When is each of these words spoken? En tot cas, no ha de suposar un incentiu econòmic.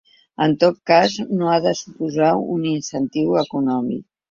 En 0.45 0.53
tot 0.63 0.79
cas, 0.91 1.17
no 1.41 1.51
ha 1.51 1.59
de 1.67 1.75
suposar 1.83 2.33
un 2.57 2.67
incentiu 2.73 3.39
econòmic. 3.47 4.05